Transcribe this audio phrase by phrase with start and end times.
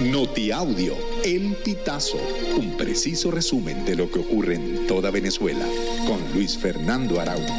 [0.00, 2.18] Notiaudio, El Pitazo,
[2.58, 5.64] un preciso resumen de lo que ocurre en toda Venezuela,
[6.04, 7.54] con Luis Fernando Araújo.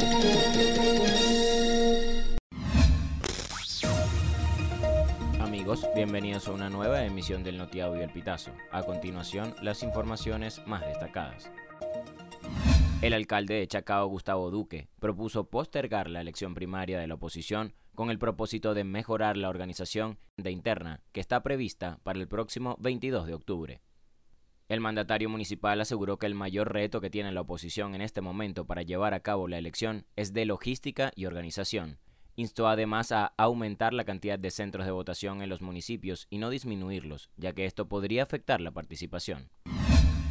[5.40, 8.50] Amigos, bienvenidos a una nueva emisión del Notiaudio El Pitazo.
[8.70, 11.50] A continuación, las informaciones más destacadas.
[13.00, 18.10] El alcalde de Chacao, Gustavo Duque, propuso postergar la elección primaria de la oposición con
[18.10, 23.26] el propósito de mejorar la organización de interna que está prevista para el próximo 22
[23.26, 23.80] de octubre.
[24.68, 28.66] El mandatario municipal aseguró que el mayor reto que tiene la oposición en este momento
[28.66, 31.98] para llevar a cabo la elección es de logística y organización.
[32.34, 36.50] Instó además a aumentar la cantidad de centros de votación en los municipios y no
[36.50, 39.48] disminuirlos, ya que esto podría afectar la participación.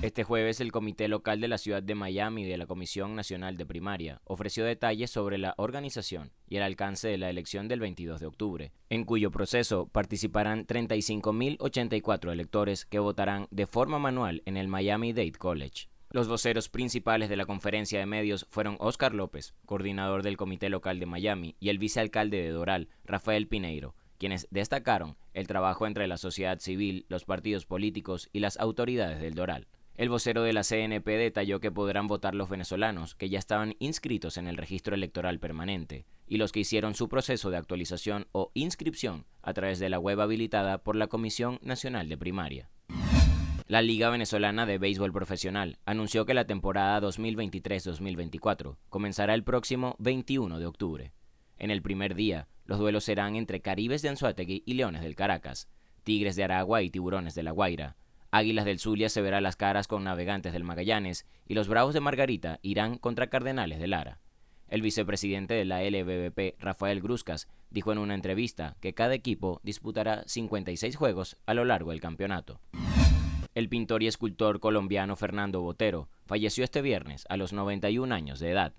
[0.02, 3.66] Este jueves el Comité Local de la Ciudad de Miami de la Comisión Nacional de
[3.66, 8.27] Primaria ofreció detalles sobre la organización y el alcance de la elección del 22 de
[8.27, 15.13] octubre, en cuyo proceso participarán 35.084 electores que votarán de forma manual en el Miami
[15.13, 15.87] Dade College.
[16.12, 20.99] Los voceros principales de la conferencia de medios fueron Oscar López, coordinador del Comité Local
[20.99, 26.18] de Miami, y el vicealcalde de Doral, Rafael Pineiro, quienes destacaron el trabajo entre la
[26.18, 29.68] sociedad civil, los partidos políticos y las autoridades del Doral.
[29.98, 34.35] El vocero de la CNP detalló que podrán votar los venezolanos que ya estaban inscritos
[34.35, 39.26] en el registro electoral permanente y los que hicieron su proceso de actualización o inscripción
[39.41, 42.70] a través de la web habilitada por la Comisión Nacional de Primaria.
[43.68, 50.59] La Liga Venezolana de Béisbol Profesional anunció que la temporada 2023-2024 comenzará el próximo 21
[50.59, 51.13] de octubre.
[51.57, 55.70] En el primer día, los duelos serán entre Caribes de Anzuategui y Leones del Caracas,
[56.04, 57.96] Tigres de Aragua y Tiburones de La Guaira,
[58.35, 62.01] Águilas del Zulia se verá las caras con Navegantes del Magallanes y los Bravos de
[62.01, 64.19] Margarita irán contra Cardenales de Lara.
[64.67, 70.25] El vicepresidente de la LBBP, Rafael Gruscas, dijo en una entrevista que cada equipo disputará
[70.28, 72.59] 56 juegos a lo largo del campeonato.
[73.53, 78.51] El pintor y escultor colombiano Fernando Botero falleció este viernes a los 91 años de
[78.51, 78.73] edad.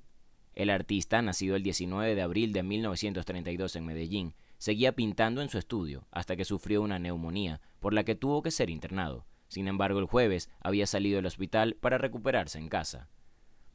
[0.53, 5.57] El artista, nacido el 19 de abril de 1932 en Medellín, seguía pintando en su
[5.57, 9.25] estudio hasta que sufrió una neumonía por la que tuvo que ser internado.
[9.49, 13.09] Sin embargo, el jueves había salido del hospital para recuperarse en casa.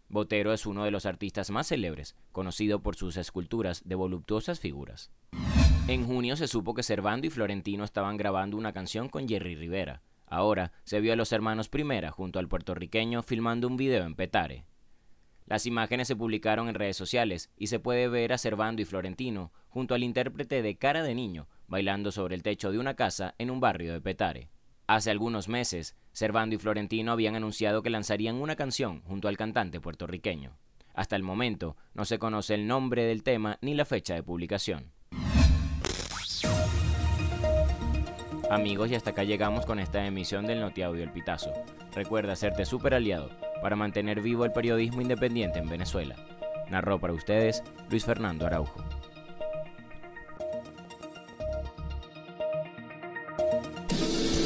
[0.09, 5.09] Botero es uno de los artistas más célebres, conocido por sus esculturas de voluptuosas figuras.
[5.88, 10.02] En junio se supo que Servando y Florentino estaban grabando una canción con Jerry Rivera.
[10.28, 14.66] Ahora se vio a los hermanos Primera junto al puertorriqueño filmando un video en Petare.
[15.46, 19.52] Las imágenes se publicaron en redes sociales y se puede ver a Servando y Florentino
[19.70, 23.50] junto al intérprete de Cara de Niño bailando sobre el techo de una casa en
[23.50, 24.50] un barrio de Petare.
[24.88, 29.80] Hace algunos meses, Servando y Florentino habían anunciado que lanzarían una canción junto al cantante
[29.80, 30.58] puertorriqueño.
[30.94, 34.91] Hasta el momento, no se conoce el nombre del tema ni la fecha de publicación.
[38.50, 41.53] Amigos, y hasta acá llegamos con esta emisión del Notiaudio El Pitazo.
[41.96, 43.30] Recuerda hacerte super aliado
[43.62, 46.18] para mantener vivo el periodismo independiente en Venezuela.
[46.70, 48.84] Narró para ustedes Luis Fernando Araujo.